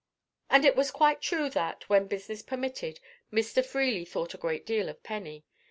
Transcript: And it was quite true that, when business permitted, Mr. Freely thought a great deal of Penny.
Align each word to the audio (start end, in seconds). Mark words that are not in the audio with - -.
And 0.49 0.65
it 0.65 0.75
was 0.75 0.89
quite 0.89 1.21
true 1.21 1.47
that, 1.51 1.87
when 1.87 2.07
business 2.07 2.41
permitted, 2.41 2.99
Mr. 3.31 3.63
Freely 3.63 4.03
thought 4.03 4.33
a 4.33 4.37
great 4.39 4.65
deal 4.65 4.89
of 4.89 5.03
Penny. 5.03 5.45